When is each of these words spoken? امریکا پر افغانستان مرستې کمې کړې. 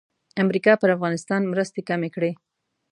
امریکا 0.43 0.73
پر 0.81 0.89
افغانستان 0.95 1.41
مرستې 1.51 1.81
کمې 1.89 2.09
کړې. 2.15 2.31